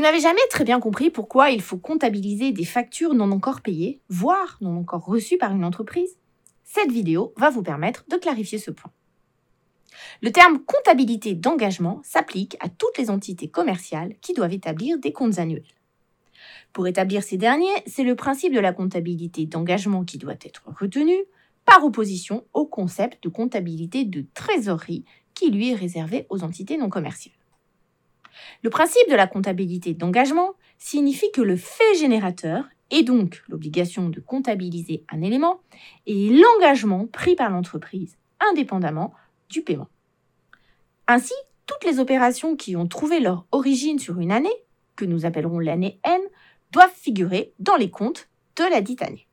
n'avez 0.00 0.20
jamais 0.20 0.40
très 0.50 0.64
bien 0.64 0.80
compris 0.80 1.10
pourquoi 1.10 1.50
il 1.50 1.62
faut 1.62 1.78
comptabiliser 1.78 2.52
des 2.52 2.64
factures 2.64 3.14
non 3.14 3.30
encore 3.30 3.60
payées, 3.60 4.00
voire 4.08 4.58
non 4.60 4.78
encore 4.78 5.04
reçues 5.04 5.38
par 5.38 5.52
une 5.52 5.64
entreprise 5.64 6.16
Cette 6.64 6.90
vidéo 6.90 7.32
va 7.36 7.50
vous 7.50 7.62
permettre 7.62 8.04
de 8.08 8.16
clarifier 8.16 8.58
ce 8.58 8.70
point. 8.70 8.90
Le 10.22 10.32
terme 10.32 10.58
comptabilité 10.58 11.34
d'engagement 11.34 12.00
s'applique 12.02 12.56
à 12.60 12.68
toutes 12.68 12.98
les 12.98 13.10
entités 13.10 13.48
commerciales 13.48 14.14
qui 14.20 14.32
doivent 14.32 14.52
établir 14.52 14.98
des 14.98 15.12
comptes 15.12 15.38
annuels. 15.38 15.62
Pour 16.72 16.86
établir 16.86 17.22
ces 17.22 17.38
derniers, 17.38 17.66
c'est 17.86 18.04
le 18.04 18.16
principe 18.16 18.52
de 18.52 18.60
la 18.60 18.72
comptabilité 18.72 19.46
d'engagement 19.46 20.04
qui 20.04 20.18
doit 20.18 20.34
être 20.42 20.64
retenu, 20.78 21.14
par 21.64 21.84
opposition 21.84 22.44
au 22.54 22.64
concept 22.64 23.22
de 23.24 23.28
comptabilité 23.28 24.04
de 24.04 24.24
trésorerie 24.34 25.04
qui 25.34 25.50
lui 25.50 25.70
est 25.70 25.74
réservé 25.74 26.26
aux 26.30 26.44
entités 26.44 26.78
non 26.78 26.88
commerciales. 26.88 27.34
Le 28.62 28.70
principe 28.70 29.08
de 29.08 29.14
la 29.14 29.26
comptabilité 29.26 29.94
d'engagement 29.94 30.52
signifie 30.78 31.30
que 31.32 31.40
le 31.40 31.56
fait 31.56 31.94
générateur, 31.98 32.64
et 32.90 33.02
donc 33.02 33.42
l'obligation 33.48 34.08
de 34.08 34.20
comptabiliser 34.20 35.04
un 35.10 35.22
élément, 35.22 35.60
est 36.06 36.30
l'engagement 36.30 37.06
pris 37.06 37.34
par 37.34 37.50
l'entreprise, 37.50 38.16
indépendamment 38.50 39.12
du 39.48 39.62
paiement. 39.62 39.88
Ainsi, 41.08 41.34
toutes 41.66 41.84
les 41.84 41.98
opérations 41.98 42.56
qui 42.56 42.76
ont 42.76 42.86
trouvé 42.86 43.20
leur 43.20 43.46
origine 43.52 43.98
sur 43.98 44.20
une 44.20 44.32
année, 44.32 44.54
que 44.94 45.04
nous 45.04 45.26
appellerons 45.26 45.58
l'année 45.58 46.00
N, 46.04 46.20
doivent 46.72 46.94
figurer 46.94 47.52
dans 47.58 47.76
les 47.76 47.90
comptes 47.90 48.28
de 48.56 48.64
la 48.64 48.80
dite 48.80 49.02
année. 49.02 49.26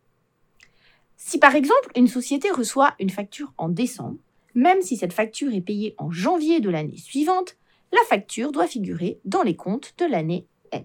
Si 1.17 1.39
par 1.39 1.55
exemple 1.55 1.89
une 1.95 2.07
société 2.07 2.51
reçoit 2.51 2.95
une 2.99 3.09
facture 3.09 3.53
en 3.57 3.69
décembre, 3.69 4.17
même 4.55 4.81
si 4.81 4.97
cette 4.97 5.13
facture 5.13 5.53
est 5.53 5.61
payée 5.61 5.95
en 5.97 6.11
janvier 6.11 6.59
de 6.59 6.69
l'année 6.69 6.97
suivante, 6.97 7.55
la 7.93 8.03
facture 8.09 8.51
doit 8.51 8.67
figurer 8.67 9.19
dans 9.23 9.43
les 9.43 9.55
comptes 9.55 9.93
de 9.99 10.05
l'année 10.05 10.47
N. 10.71 10.83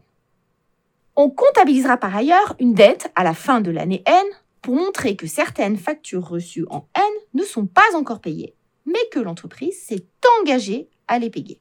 On 1.16 1.30
comptabilisera 1.30 1.96
par 1.96 2.14
ailleurs 2.14 2.54
une 2.60 2.74
dette 2.74 3.10
à 3.16 3.24
la 3.24 3.34
fin 3.34 3.60
de 3.60 3.70
l'année 3.70 4.02
N 4.06 4.24
pour 4.60 4.74
montrer 4.74 5.16
que 5.16 5.26
certaines 5.26 5.78
factures 5.78 6.28
reçues 6.28 6.66
en 6.68 6.86
N 6.94 7.02
ne 7.34 7.42
sont 7.44 7.66
pas 7.66 7.96
encore 7.96 8.20
payées, 8.20 8.54
mais 8.84 8.98
que 9.10 9.18
l'entreprise 9.18 9.80
s'est 9.80 10.06
engagée 10.40 10.88
à 11.08 11.18
les 11.18 11.30
payer. 11.30 11.60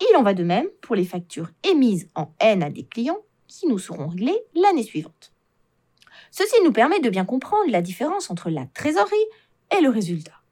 Il 0.00 0.16
en 0.16 0.22
va 0.22 0.34
de 0.34 0.44
même 0.44 0.68
pour 0.80 0.94
les 0.94 1.04
factures 1.04 1.50
émises 1.64 2.08
en 2.14 2.32
N 2.38 2.62
à 2.62 2.70
des 2.70 2.84
clients 2.84 3.20
qui 3.48 3.66
nous 3.66 3.78
seront 3.78 4.08
réglées 4.08 4.40
l'année 4.54 4.82
suivante. 4.84 5.32
Ceci 6.30 6.54
nous 6.64 6.72
permet 6.72 7.00
de 7.00 7.10
bien 7.10 7.24
comprendre 7.24 7.70
la 7.70 7.82
différence 7.82 8.30
entre 8.30 8.50
la 8.50 8.66
trésorerie 8.66 9.16
et 9.76 9.80
le 9.80 9.88
résultat. 9.88 10.43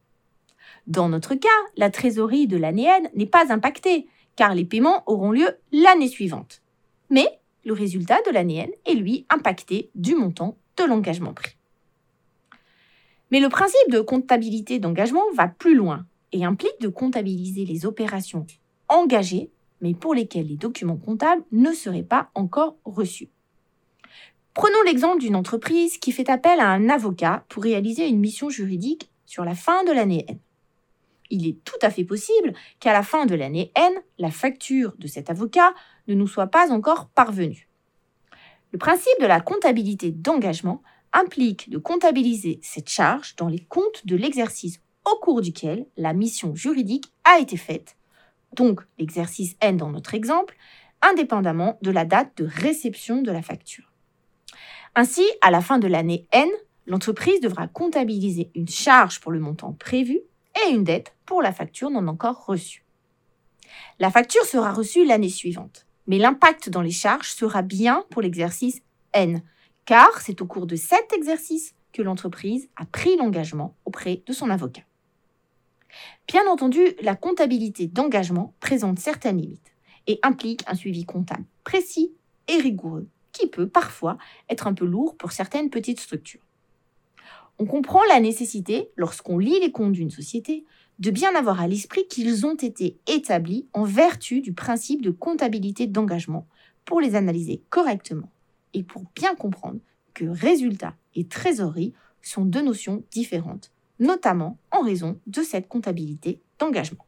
Dans 0.87 1.09
notre 1.09 1.35
cas, 1.35 1.49
la 1.77 1.91
trésorerie 1.91 2.47
de 2.47 2.57
l'année 2.57 2.87
N 2.87 3.09
n'est 3.15 3.27
pas 3.27 3.53
impactée, 3.53 4.07
car 4.37 4.55
les 4.55 4.65
paiements 4.65 5.05
auront 5.07 5.31
lieu 5.31 5.49
l'année 5.71 6.09
suivante. 6.09 6.63
Mais 7.11 7.29
le 7.65 7.73
résultat 7.73 8.19
de 8.27 8.33
l'année 8.33 8.59
N 8.59 8.71
est 8.87 8.95
lui 8.95 9.25
impacté 9.31 9.91
du 9.95 10.15
montant 10.15 10.57
de 10.77 10.85
l'engagement 10.85 11.35
pris. 11.35 11.57
Mais 13.31 13.41
le 13.41 13.49
principe 13.49 13.91
de 13.91 14.01
comptabilité 14.01 14.79
d'engagement 14.79 15.25
va 15.35 15.49
plus 15.49 15.75
loin 15.75 16.05
et 16.33 16.45
implique 16.45 16.81
de 16.81 16.89
comptabiliser 16.89 17.65
les 17.65 17.87
opérations 17.87 18.47
engagées, 18.89 19.51
mais 19.81 19.95
pour 19.95 20.15
lesquelles 20.15 20.49
les 20.49 20.57
documents 20.57 20.97
comptables 20.97 21.45
ne 21.53 21.73
seraient 21.73 22.03
pas 22.03 22.31
encore 22.35 22.77
reçus. 22.85 23.29
Prenons 24.55 24.83
l'exemple 24.85 25.21
d'une 25.21 25.37
entreprise 25.37 25.97
qui 25.99 26.13
fait 26.13 26.29
appel 26.29 26.61
à 26.61 26.69
un 26.69 26.89
avocat 26.91 27.45
pour 27.49 27.63
réaliser 27.63 28.07
une 28.07 28.21
mission 28.21 28.51
juridique 28.51 29.11
sur 29.25 29.45
la 29.45 29.55
fin 29.55 29.85
de 29.85 29.93
l'année 29.93 30.27
N 30.29 30.39
il 31.33 31.49
est 31.49 31.65
tout 31.65 31.79
à 31.81 31.91
fait 31.91 32.05
possible 32.05 32.53
qu'à 32.79 32.93
la 32.93 33.03
fin 33.03 33.27
de 33.27 33.35
l'année 33.35 33.73
N, 33.75 33.93
la 34.19 34.31
facture 34.31 34.95
de 34.99 35.09
cet 35.09 35.31
avocat 35.31 35.75
ne 36.07 36.15
nous 36.15 36.29
soit 36.29 36.47
pas 36.47 36.71
encore 36.71 37.09
parvenue. 37.09 37.69
Le 38.71 38.79
principe 38.79 39.21
de 39.21 39.27
la 39.27 39.41
comptabilité 39.41 40.13
d'engagement 40.13 40.83
implique 41.13 41.71
de 41.71 41.79
comptabiliser 41.79 42.61
cette 42.63 42.89
charge 42.89 43.35
dans 43.37 43.49
les 43.49 43.59
comptes 43.59 44.07
de 44.07 44.15
l'exercice 44.15 44.81
au 45.11 45.17
cours 45.17 45.41
duquel 45.41 45.87
la 45.97 46.13
mission 46.13 46.55
juridique 46.55 47.13
a 47.25 47.39
été 47.39 47.57
faite, 47.57 47.97
donc 48.55 48.83
l'exercice 48.99 49.57
N 49.61 49.79
dans 49.79 49.91
notre 49.91 50.15
exemple, 50.15 50.57
indépendamment 51.01 51.79
de 51.83 51.91
la 51.91 52.05
date 52.05 52.37
de 52.37 52.45
réception 52.45 53.23
de 53.23 53.33
la 53.33 53.43
facture. 53.43 53.91
Ainsi, 54.95 55.25
à 55.41 55.51
la 55.51 55.63
fin 55.63 55.79
de 55.79 55.89
l'année 55.89 56.27
N, 56.33 56.49
l'entreprise 56.87 57.41
devra 57.41 57.69
comptabiliser 57.69 58.51
une 58.55 58.69
charge 58.69 59.21
pour 59.21 59.33
le 59.33 59.41
montant 59.41 59.73
prévu 59.73 60.21
et 60.61 60.71
une 60.71 60.85
dette 60.85 61.15
pour 61.27 61.43
la 61.43 61.53
facture 61.53 61.91
non 61.91 62.09
encore 62.09 62.47
reçue. 62.47 62.85
La 63.99 64.11
facture 64.11 64.45
sera 64.45 64.73
reçue 64.73 65.05
l'année 65.05 65.29
suivante, 65.29 65.87
mais 66.07 66.19
l'impact 66.19 66.69
dans 66.69 66.83
les 66.83 66.91
charges 66.91 67.33
sera 67.33 67.63
bien 67.63 68.05
pour 68.11 68.23
l'exercice 68.23 68.83
N, 69.13 69.43
car 69.85 70.21
c'est 70.21 70.43
au 70.43 70.47
cours 70.47 70.67
de 70.67 70.77
cet 70.77 71.13
exercice 71.13 71.75
que 71.93 72.03
l'entreprise 72.03 72.69
a 72.77 72.85
pris 72.85 73.17
l'engagement 73.17 73.77
auprès 73.85 74.23
de 74.27 74.33
son 74.33 74.51
avocat. 74.51 74.83
Bien 76.27 76.47
entendu, 76.47 76.81
la 77.03 77.15
comptabilité 77.15 77.87
d'engagement 77.87 78.55
présente 78.61 78.99
certaines 78.99 79.39
limites 79.39 79.73
et 80.07 80.19
implique 80.23 80.63
un 80.67 80.75
suivi 80.75 81.05
comptable 81.05 81.45
précis 81.65 82.13
et 82.49 82.57
rigoureux 82.57 83.09
qui 83.33 83.47
peut 83.47 83.69
parfois 83.69 84.19
être 84.49 84.67
un 84.67 84.75
peu 84.75 84.85
lourd 84.85 85.17
pour 85.17 85.33
certaines 85.33 85.71
petites 85.71 86.01
structures. 86.01 86.41
On 87.63 87.65
comprend 87.65 88.03
la 88.09 88.19
nécessité, 88.19 88.91
lorsqu'on 88.97 89.39
lit 89.39 89.61
les 89.61 89.71
comptes 89.71 89.93
d'une 89.93 90.11
société, 90.11 90.65
de 90.99 91.13
bien 91.13 91.33
avoir 91.37 91.61
à 91.61 91.69
l'esprit 91.69 92.09
qu'ils 92.09 92.45
ont 92.45 92.57
été 92.57 92.99
établis 93.07 93.69
en 93.73 93.85
vertu 93.85 94.41
du 94.41 94.53
principe 94.53 95.01
de 95.01 95.13
comptabilité 95.13 95.87
d'engagement 95.87 96.49
pour 96.85 97.01
les 97.01 97.15
analyser 97.15 97.63
correctement 97.71 98.33
et 98.75 98.83
pour 98.83 99.05
bien 99.15 99.37
comprendre 99.37 99.79
que 100.13 100.25
résultat 100.25 100.97
et 101.15 101.29
trésorerie 101.29 101.93
sont 102.21 102.45
deux 102.45 102.63
notions 102.63 103.05
différentes, 103.13 103.71
notamment 104.01 104.59
en 104.73 104.81
raison 104.81 105.21
de 105.29 105.43
cette 105.43 105.69
comptabilité 105.69 106.41
d'engagement. 106.59 107.07